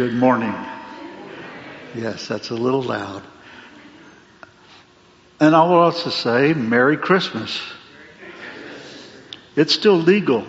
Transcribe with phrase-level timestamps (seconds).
[0.00, 0.54] Good morning.
[1.94, 3.22] Yes, that's a little loud.
[5.38, 7.60] And I will also say Merry Christmas.
[9.56, 10.46] It's still legal.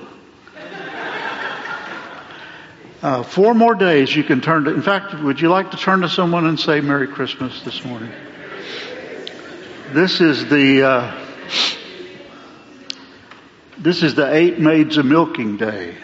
[3.02, 6.00] Uh, four more days you can turn to, in fact, would you like to turn
[6.00, 8.14] to someone and say Merry Christmas this morning?
[9.92, 11.28] This is the, uh,
[13.78, 15.98] this is the eight maids a milking day.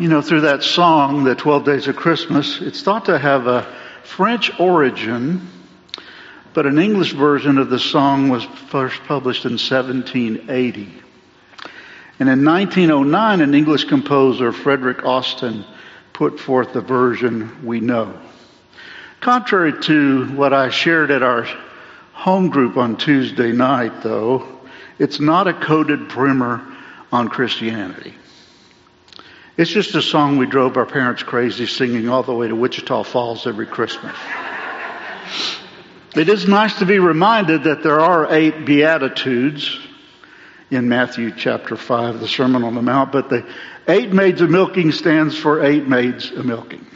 [0.00, 3.66] You know, through that song, the 12 days of Christmas, it's thought to have a
[4.04, 5.48] French origin,
[6.54, 10.82] but an English version of the song was first published in 1780.
[12.20, 15.64] And in 1909, an English composer, Frederick Austin,
[16.12, 18.20] put forth the version we know.
[19.20, 21.42] Contrary to what I shared at our
[22.12, 24.46] home group on Tuesday night, though,
[25.00, 26.64] it's not a coded primer
[27.10, 28.14] on Christianity.
[29.58, 33.02] It's just a song we drove our parents crazy singing all the way to Wichita
[33.02, 34.14] Falls every Christmas.
[36.14, 39.76] It is nice to be reminded that there are eight Beatitudes
[40.70, 43.52] in Matthew chapter 5, the Sermon on the Mount, but the
[43.88, 46.86] eight maids of milking stands for eight maids of milking.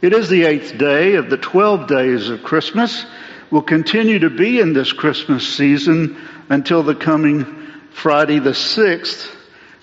[0.00, 3.04] It is the eighth day of the 12 days of Christmas.
[3.50, 6.16] We'll continue to be in this Christmas season
[6.48, 7.44] until the coming
[7.90, 9.34] Friday the 6th,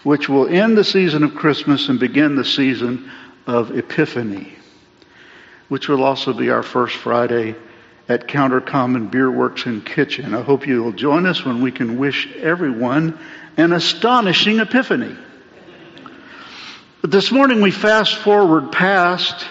[0.05, 3.09] which will end the season of Christmas and begin the season
[3.47, 4.53] of Epiphany,
[5.67, 7.55] which will also be our first Friday
[8.07, 10.35] at Counter Common Beer Works and Kitchen.
[10.35, 13.17] I hope you will join us when we can wish everyone
[13.57, 15.17] an astonishing epiphany.
[17.01, 19.47] But this morning we fast forward past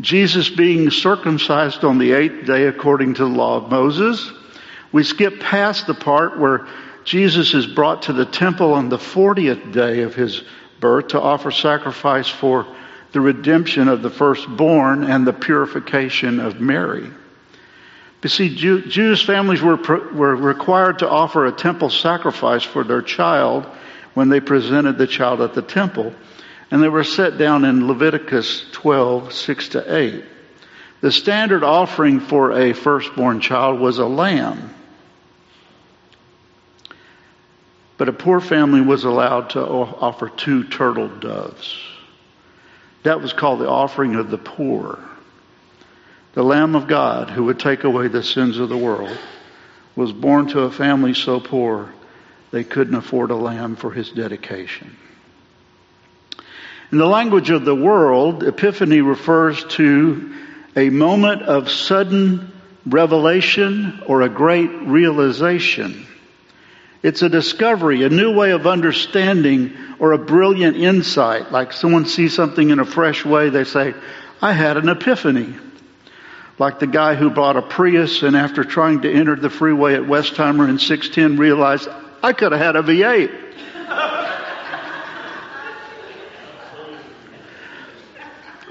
[0.00, 4.28] Jesus being circumcised on the eighth day according to the law of Moses.
[4.90, 6.66] We skip past the part where
[7.04, 10.42] Jesus is brought to the temple on the 40th day of his
[10.80, 12.66] birth to offer sacrifice for
[13.12, 17.08] the redemption of the firstborn and the purification of Mary.
[18.22, 23.02] You see, Jew, Jewish families were, were required to offer a temple sacrifice for their
[23.02, 23.66] child
[24.14, 26.14] when they presented the child at the temple.
[26.70, 30.24] And they were set down in Leviticus 12, 6 to 8.
[31.02, 34.74] The standard offering for a firstborn child was a lamb.
[38.04, 41.74] But a poor family was allowed to offer two turtle doves.
[43.02, 44.98] That was called the offering of the poor
[46.34, 49.16] the Lamb of God who would take away the sins of the world,
[49.96, 51.94] was born to a family so poor
[52.50, 54.94] they couldn't afford a lamb for his dedication.
[56.92, 60.34] In the language of the world, Epiphany refers to
[60.76, 62.52] a moment of sudden
[62.84, 66.06] revelation or a great realization.
[67.04, 71.52] It's a discovery, a new way of understanding or a brilliant insight.
[71.52, 73.92] Like someone sees something in a fresh way, they say,
[74.40, 75.54] I had an epiphany.
[76.58, 80.00] Like the guy who bought a Prius and after trying to enter the freeway at
[80.00, 81.90] Westheimer in 610 realized,
[82.22, 83.30] I could have had a V8.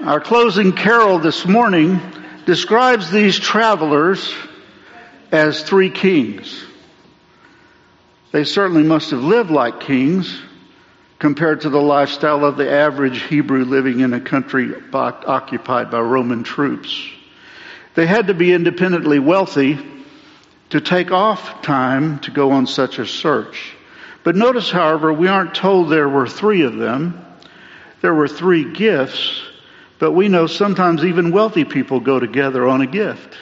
[0.08, 2.00] Our closing carol this morning
[2.46, 4.34] describes these travelers
[5.30, 6.64] as three kings.
[8.34, 10.36] They certainly must have lived like kings
[11.20, 16.42] compared to the lifestyle of the average Hebrew living in a country occupied by Roman
[16.42, 17.00] troops.
[17.94, 19.78] They had to be independently wealthy
[20.70, 23.72] to take off time to go on such a search.
[24.24, 27.24] But notice, however, we aren't told there were three of them.
[28.00, 29.44] There were three gifts,
[30.00, 33.36] but we know sometimes even wealthy people go together on a gift.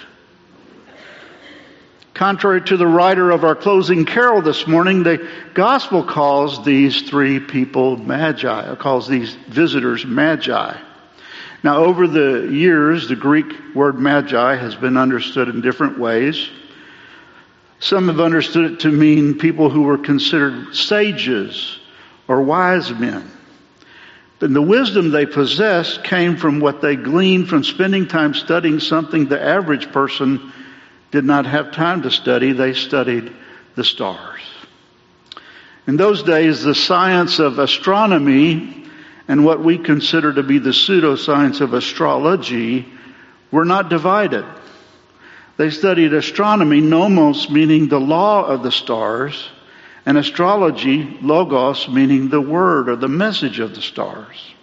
[2.22, 7.40] Contrary to the writer of our closing carol this morning, the gospel calls these three
[7.40, 10.78] people magi, or calls these visitors magi.
[11.64, 16.48] Now, over the years, the Greek word magi has been understood in different ways.
[17.80, 21.80] Some have understood it to mean people who were considered sages
[22.28, 23.28] or wise men.
[24.40, 29.26] And the wisdom they possessed came from what they gleaned from spending time studying something
[29.26, 30.52] the average person
[31.12, 32.52] did not have time to study.
[32.52, 33.32] They studied
[33.76, 34.40] the stars.
[35.86, 38.86] In those days, the science of astronomy
[39.28, 42.86] and what we consider to be the pseudoscience of astrology
[43.50, 44.44] were not divided.
[45.56, 49.50] They studied astronomy, nomos, meaning the law of the stars,
[50.06, 54.54] and astrology, logos, meaning the word or the message of the stars.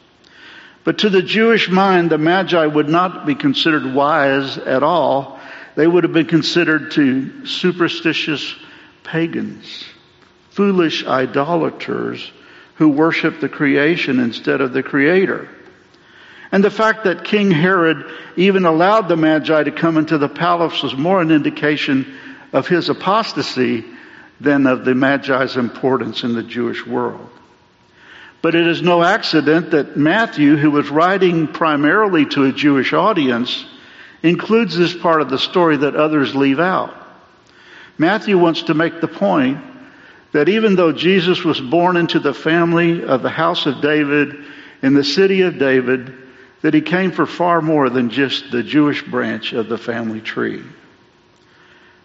[0.84, 5.39] But to the Jewish mind, the Magi would not be considered wise at all.
[5.80, 8.54] They would have been considered to superstitious
[9.06, 9.86] pagans,
[10.50, 12.34] foolish idolaters
[12.76, 15.48] who worship the creation instead of the creator.
[16.52, 20.84] And the fact that King Herod even allowed the Magi to come into the palace
[20.84, 22.14] was more an indication
[22.52, 23.86] of his apostasy
[24.42, 27.30] than of the Magi's importance in the Jewish world.
[28.42, 33.66] But it is no accident that Matthew, who was writing primarily to a Jewish audience,
[34.24, 36.96] includes this part of the story that others leave out.
[37.98, 39.60] Matthew wants to make the point
[40.32, 44.36] that even though Jesus was born into the family of the house of David
[44.82, 46.14] in the city of David,
[46.62, 50.64] that he came for far more than just the Jewish branch of the family tree.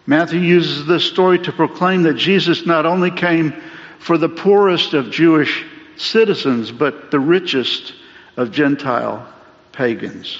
[0.07, 3.53] Matthew uses this story to proclaim that Jesus not only came
[3.99, 5.65] for the poorest of Jewish
[5.97, 7.95] citizens, but the richest
[8.37, 9.27] of Gentile
[9.73, 10.39] pagans.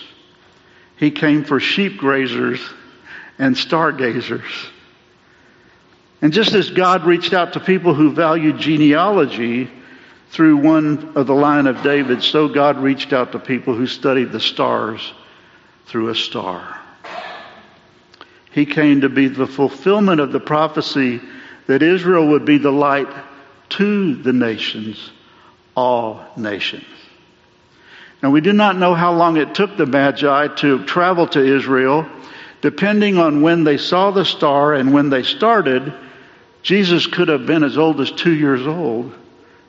[0.97, 2.61] He came for sheep grazers
[3.39, 4.69] and stargazers.
[6.23, 9.71] And just as God reached out to people who valued genealogy
[10.31, 14.33] through one of the line of David, so God reached out to people who studied
[14.33, 15.13] the stars
[15.87, 16.81] through a star.
[18.53, 21.21] He came to be the fulfillment of the prophecy
[21.67, 23.09] that Israel would be the light
[23.71, 25.11] to the nations,
[25.77, 26.85] all nations.
[28.25, 32.07] Now, we do not know how long it took the Magi to travel to Israel.
[32.63, 35.93] Depending on when they saw the star and when they started,
[36.63, 39.15] Jesus could have been as old as two years old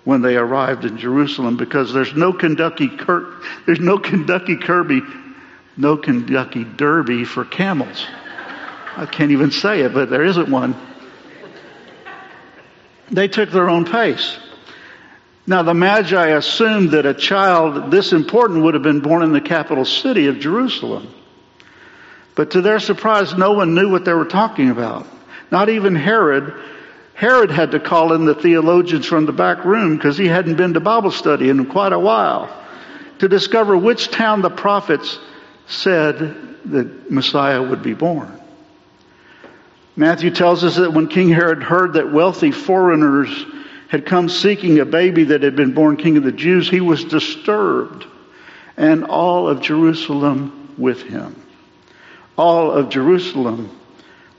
[0.06, 5.02] when they arrived in Jerusalem because there's no Kentucky Kurt, there's no Kentucky Kirby,
[5.76, 8.08] no Kentucky Derby for camels.
[8.96, 10.78] I can't even say it, but there isn't one.
[13.12, 14.38] They took their own pace.
[15.48, 19.42] Now, the Magi assumed that a child this important would have been born in the
[19.42, 21.14] capital city of Jerusalem.
[22.34, 25.08] But to their surprise, no one knew what they were talking about.
[25.52, 26.54] Not even Herod.
[27.14, 30.74] Herod had to call in the theologians from the back room because he hadn't been
[30.74, 32.64] to Bible study in quite a while
[33.20, 35.18] to discover which town the prophets
[35.68, 38.32] said that Messiah would be born.
[39.96, 43.30] Matthew tells us that when King Herod heard that wealthy foreigners
[43.88, 47.04] had come seeking a baby that had been born king of the Jews, he was
[47.06, 48.06] disturbed,
[48.78, 51.42] and all of Jerusalem with him.
[52.38, 53.70] All of Jerusalem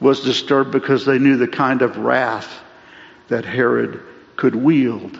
[0.00, 2.60] was disturbed because they knew the kind of wrath
[3.28, 4.02] that Herod
[4.37, 5.19] could wield.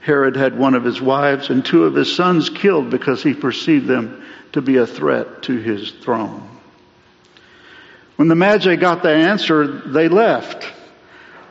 [0.00, 3.86] Herod had one of his wives and two of his sons killed because he perceived
[3.86, 6.48] them to be a threat to his throne.
[8.16, 10.66] When the Magi got the answer, they left.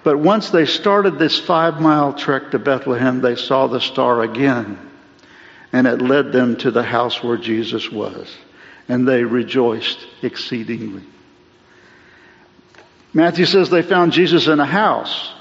[0.07, 4.79] But once they started this five mile trek to Bethlehem, they saw the star again.
[5.73, 8.33] And it led them to the house where Jesus was.
[8.87, 11.03] And they rejoiced exceedingly.
[13.13, 15.33] Matthew says they found Jesus in a house.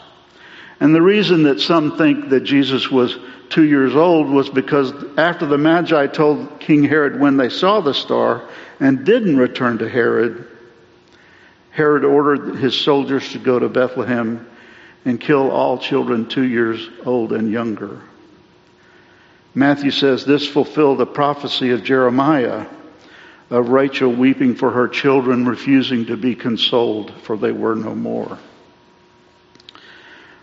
[0.81, 3.17] And the reason that some think that Jesus was
[3.51, 7.95] two years old was because after the Magi told King Herod when they saw the
[7.95, 8.49] star
[8.81, 10.49] and didn't return to Herod,
[11.71, 14.45] Herod ordered his soldiers to go to Bethlehem
[15.07, 18.03] and kill all children two years old and younger.
[19.55, 22.67] Matthew says this fulfilled the prophecy of Jeremiah
[23.49, 28.37] of Rachel weeping for her children, refusing to be consoled, for they were no more.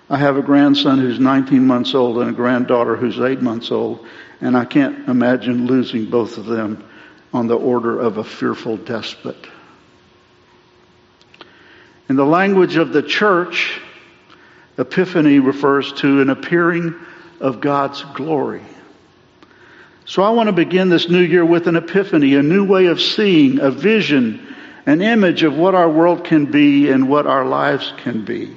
[0.10, 4.05] I have a grandson who's 19 months old and a granddaughter who's 8 months old,
[4.39, 6.84] and I can't imagine losing both of them
[7.34, 9.48] on the order of a fearful despot.
[12.08, 13.82] In the language of the church,
[14.77, 16.96] Epiphany refers to an appearing
[17.39, 18.63] of God's glory.
[20.06, 23.01] So I want to begin this new year with an epiphany, a new way of
[23.01, 27.94] seeing, a vision, an image of what our world can be and what our lives
[27.98, 28.53] can be.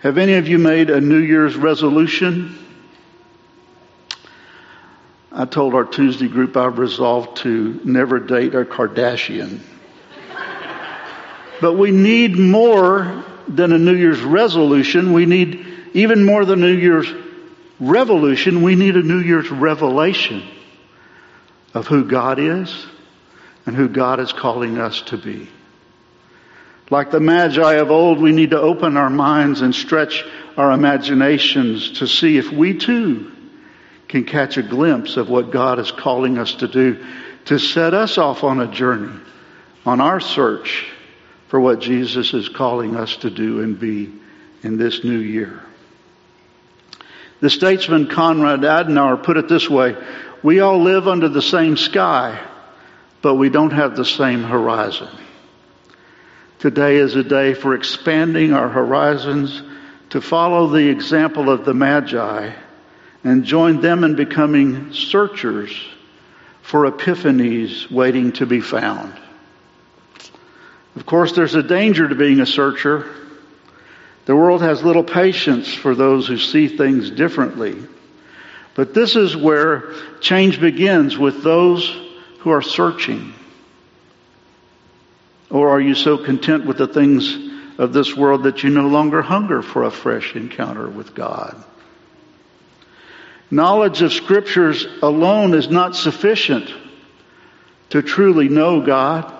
[0.00, 2.58] Have any of you made a New Year's resolution?
[5.32, 9.60] I told our Tuesday group I've resolved to never date a Kardashian.
[11.60, 15.12] But we need more than a New Year's resolution.
[15.12, 17.12] We need even more than New Year's
[17.80, 18.62] revolution.
[18.62, 20.42] We need a New Year's revelation
[21.72, 22.86] of who God is
[23.66, 25.48] and who God is calling us to be.
[26.90, 30.24] Like the Magi of old, we need to open our minds and stretch
[30.56, 33.32] our imaginations to see if we too
[34.06, 37.04] can catch a glimpse of what God is calling us to do
[37.46, 39.18] to set us off on a journey,
[39.84, 40.86] on our search
[41.54, 44.10] for what Jesus is calling us to do and be
[44.64, 45.62] in this new year.
[47.38, 49.96] The statesman Konrad Adenauer put it this way
[50.42, 52.44] We all live under the same sky,
[53.22, 55.10] but we don't have the same horizon.
[56.58, 59.62] Today is a day for expanding our horizons
[60.10, 62.52] to follow the example of the Magi
[63.22, 65.70] and join them in becoming searchers
[66.62, 69.20] for epiphanies waiting to be found.
[70.96, 73.06] Of course, there's a danger to being a searcher.
[74.26, 77.76] The world has little patience for those who see things differently.
[78.74, 81.88] But this is where change begins with those
[82.40, 83.34] who are searching.
[85.50, 87.36] Or are you so content with the things
[87.78, 91.62] of this world that you no longer hunger for a fresh encounter with God?
[93.50, 96.72] Knowledge of scriptures alone is not sufficient
[97.90, 99.32] to truly know God.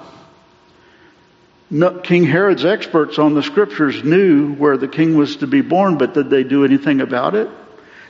[1.70, 6.14] King Herod's experts on the scriptures knew where the king was to be born, but
[6.14, 7.48] did they do anything about it?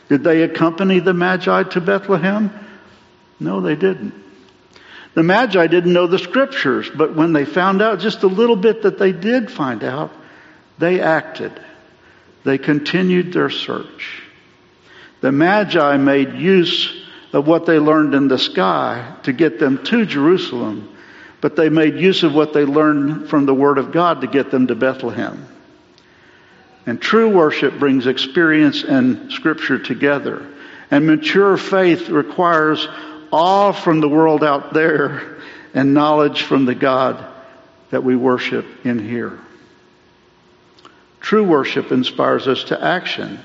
[0.09, 2.51] Did they accompany the Magi to Bethlehem?
[3.41, 4.15] No, they didn't.
[5.15, 8.83] The Magi didn't know the scriptures, but when they found out just a little bit
[8.83, 10.13] that they did find out,
[10.79, 11.53] they acted.
[12.43, 14.23] They continued their search.
[15.21, 16.93] The Magi made use
[17.33, 20.94] of what they learned in the sky to get them to Jerusalem,
[21.45, 24.51] but they made use of what they learned from the Word of God to get
[24.51, 25.47] them to Bethlehem.
[26.87, 30.47] And true worship brings experience and Scripture together.
[30.91, 32.89] And mature faith requires
[33.31, 35.37] awe from the world out there
[35.75, 37.23] and knowledge from the God
[37.91, 39.39] that we worship in here.
[41.21, 43.39] True worship inspires us to action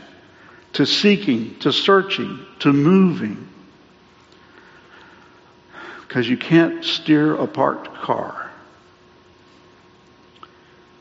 [0.71, 3.48] to seeking, to searching, to moving.
[6.09, 8.49] Because you can't steer a parked car.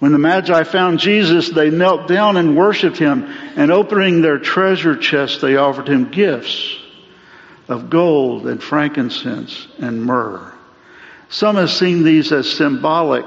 [0.00, 3.24] When the Magi found Jesus, they knelt down and worshiped him,
[3.56, 6.76] and opening their treasure chest, they offered him gifts
[7.68, 10.52] of gold and frankincense and myrrh.
[11.30, 13.24] Some have seen these as symbolic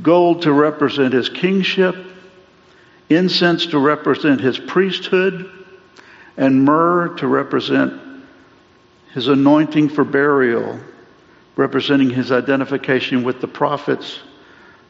[0.00, 1.96] gold to represent his kingship,
[3.10, 5.50] incense to represent his priesthood,
[6.36, 8.00] and myrrh to represent
[9.14, 10.78] his anointing for burial,
[11.58, 14.20] representing his identification with the prophets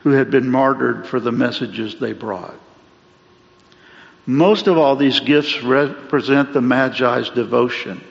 [0.01, 2.55] who had been martyred for the messages they brought.
[4.25, 8.05] Most of all, these gifts represent the Magi's devotion.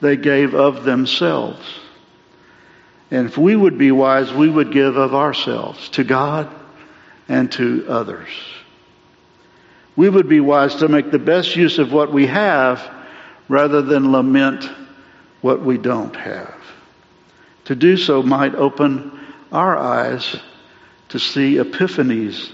[0.00, 1.60] They gave of themselves.
[3.10, 6.48] And if we would be wise, we would give of ourselves to God
[7.28, 8.30] and to others
[9.98, 12.88] we would be wise to make the best use of what we have
[13.48, 14.64] rather than lament
[15.40, 16.54] what we don't have.
[17.68, 19.20] To do so might open
[19.52, 20.34] our eyes
[21.10, 22.50] to see epiphanies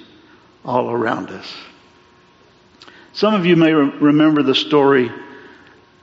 [0.64, 1.54] all around us.
[3.12, 5.12] Some of you may re- remember the story,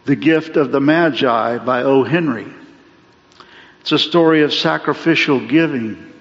[0.05, 2.05] The Gift of the Magi by O.
[2.05, 2.47] Henry.
[3.81, 6.13] It's a story of sacrificial giving.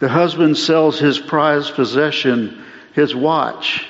[0.00, 3.86] The husband sells his prized possession, his watch,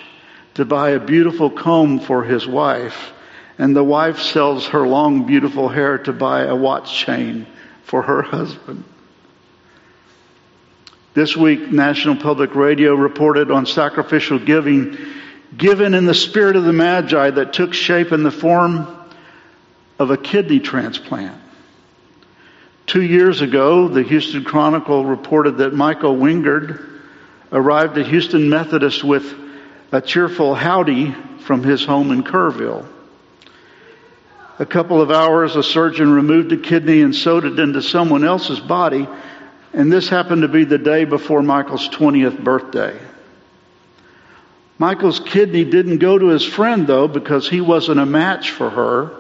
[0.57, 3.14] to buy a beautiful comb for his wife,
[3.57, 7.47] and the wife sells her long, beautiful hair to buy a watch chain
[7.85, 8.85] for her husband.
[11.15, 14.97] This week, National Public Radio reported on sacrificial giving
[15.57, 18.87] given in the spirit of the Magi that took shape in the form
[19.99, 21.39] of a kidney transplant.
[22.87, 26.83] Two years ago, the Houston Chronicle reported that Michael Wingard
[27.53, 29.35] arrived at Houston Methodist with
[29.93, 32.87] a cheerful howdy from his home in Kerrville.
[34.59, 38.61] A couple of hours, a surgeon removed a kidney and sewed it into someone else's
[38.61, 39.09] body,
[39.73, 42.99] and this happened to be the day before Michael's 20th birthday.
[44.78, 49.12] Michael's kidney didn't go to his friend, though, because he wasn't a match for her,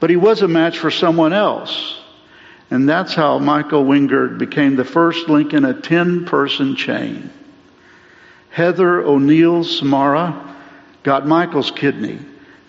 [0.00, 1.98] but he was a match for someone else.
[2.70, 7.30] And that's how Michael Wingard became the first link in a 10 person chain.
[8.50, 10.56] Heather O'Neill Samara
[11.02, 12.18] got Michael's kidney,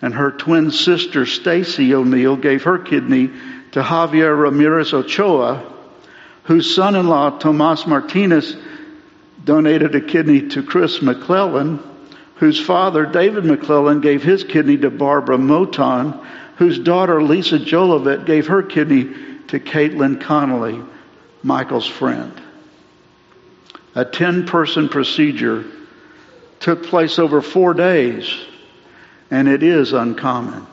[0.02, 3.28] and her twin sister Stacy O'Neill gave her kidney
[3.72, 5.70] to Javier Ramirez Ochoa,
[6.44, 8.56] whose son-in-law Tomas Martinez
[9.44, 11.80] donated a kidney to Chris McClellan,
[12.36, 16.24] whose father David McClellan gave his kidney to Barbara Moton,
[16.56, 19.04] whose daughter Lisa Jolivet gave her kidney
[19.48, 20.80] to Caitlin Connolly,
[21.42, 22.32] Michael's friend.
[23.94, 25.64] A 10 person procedure
[26.60, 28.30] took place over four days,
[29.30, 30.66] and it is uncommon.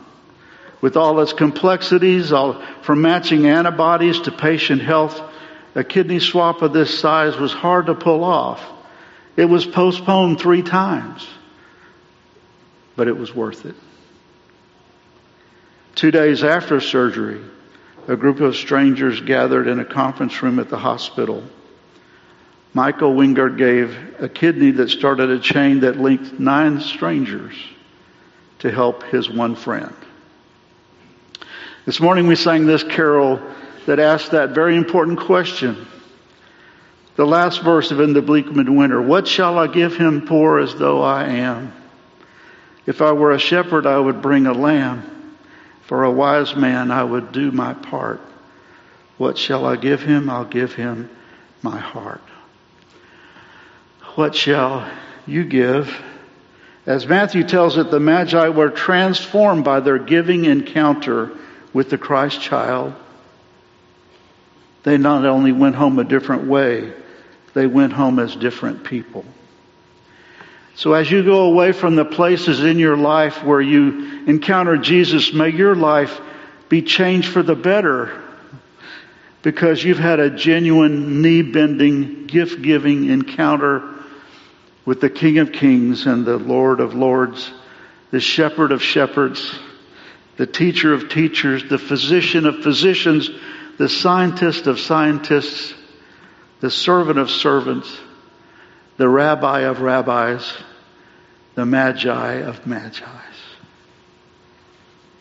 [0.82, 5.20] With all its complexities, all, from matching antibodies to patient health,
[5.76, 8.64] a kidney swap of this size was hard to pull off.
[9.36, 11.28] It was postponed three times,
[12.96, 13.76] but it was worth it.
[15.96, 17.42] Two days after surgery,
[18.08, 21.44] a group of strangers gathered in a conference room at the hospital.
[22.74, 27.56] Michael Wingard gave a kidney that started a chain that linked nine strangers
[28.60, 29.94] to help his one friend.
[31.86, 33.40] This morning we sang this carol
[33.86, 35.88] that asked that very important question.
[37.16, 39.02] The last verse of In the Bleak Midwinter.
[39.02, 41.74] What shall I give him poor as though I am?
[42.86, 45.36] If I were a shepherd, I would bring a lamb.
[45.88, 48.22] For a wise man, I would do my part.
[49.18, 50.30] What shall I give him?
[50.30, 51.10] I'll give him
[51.62, 52.22] my heart.
[54.16, 54.92] What shall
[55.26, 55.90] you give?
[56.88, 61.32] As Matthew tells it, the Magi were transformed by their giving encounter
[61.74, 62.94] with the Christ child.
[64.84, 66.94] They not only went home a different way,
[67.54, 69.26] they went home as different people.
[70.76, 75.34] So as you go away from the places in your life where you encounter Jesus,
[75.34, 76.22] may your life
[76.70, 78.22] be changed for the better
[79.42, 83.97] because you've had a genuine knee bending, gift giving encounter
[84.88, 87.52] with the King of Kings and the Lord of Lords,
[88.12, 89.54] the Shepherd of Shepherds,
[90.38, 93.30] the Teacher of Teachers, the Physician of Physicians,
[93.78, 95.74] the Scientist of Scientists,
[96.62, 97.98] the Servant of Servants,
[98.96, 100.54] the Rabbi of Rabbis,
[101.56, 103.06] the Magi of Magi.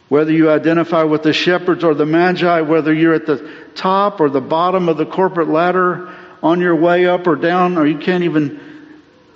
[0.08, 4.30] Whether you identify with the shepherds or the magi, whether you're at the top or
[4.30, 8.22] the bottom of the corporate ladder, on your way up or down, or you can't
[8.22, 8.75] even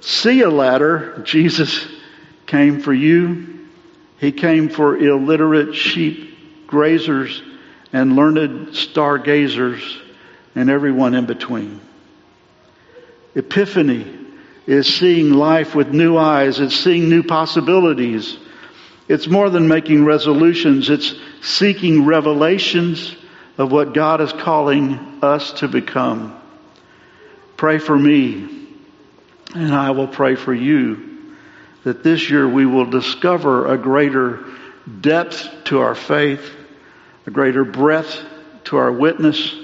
[0.00, 1.22] see a ladder.
[1.24, 1.86] Jesus
[2.46, 3.68] came for you.
[4.18, 7.42] He came for illiterate sheep grazers
[7.92, 10.00] and learned stargazers
[10.54, 11.80] and everyone in between.
[13.34, 14.18] Epiphany
[14.66, 16.60] is seeing life with new eyes.
[16.60, 18.36] It's seeing new possibilities.
[19.08, 20.90] It's more than making resolutions.
[20.90, 23.16] It's seeking revelations
[23.58, 26.36] of what God is calling us to become.
[27.56, 28.59] Pray for me
[29.54, 31.34] and I will pray for you
[31.84, 34.44] that this year we will discover a greater
[35.00, 36.50] depth to our faith,
[37.26, 38.20] a greater breadth
[38.64, 39.54] to our witness,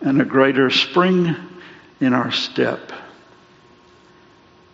[0.00, 1.34] and a greater spring
[2.00, 2.92] in our step.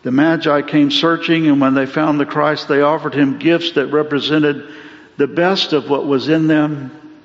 [0.02, 3.88] The Magi came searching, and when they found the Christ, they offered him gifts that
[3.88, 4.72] represented
[5.18, 7.18] the best of what was in them.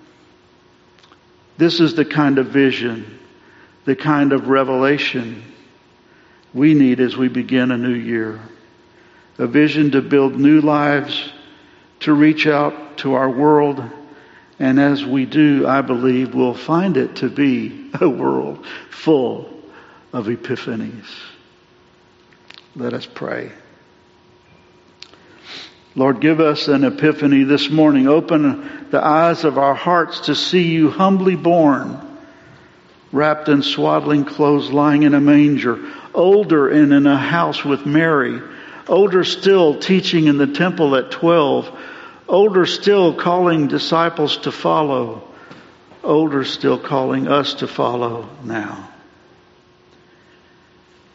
[1.58, 3.19] This is the kind of vision,
[3.86, 5.55] the kind of revelation
[6.56, 8.39] we need as we begin a new year.
[9.38, 11.30] A vision to build new lives,
[12.00, 13.84] to reach out to our world,
[14.58, 19.54] and as we do, I believe we'll find it to be a world full
[20.13, 21.10] of epiphanies.
[22.74, 23.52] Let us pray.
[25.94, 28.08] Lord, give us an epiphany this morning.
[28.08, 32.05] Open the eyes of our hearts to see you humbly born,
[33.15, 35.80] wrapped in swaddling clothes, lying in a manger
[36.15, 38.41] older and in a house with Mary,
[38.88, 41.80] older still teaching in the temple at 12,
[42.28, 45.28] older still calling disciples to follow,
[46.04, 48.89] older still calling us to follow now.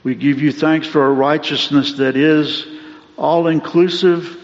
[0.02, 2.66] We give you thanks for a righteousness that is
[3.16, 4.36] all inclusive,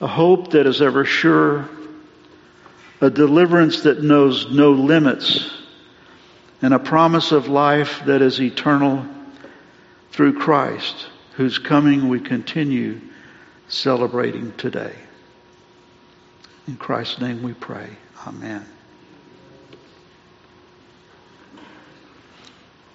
[0.00, 1.68] a hope that is ever sure,
[3.00, 5.63] a deliverance that knows no limits,
[6.64, 9.04] and a promise of life that is eternal
[10.12, 13.02] through Christ, whose coming we continue
[13.68, 14.94] celebrating today.
[16.66, 17.90] In Christ's name we pray.
[18.26, 18.64] Amen.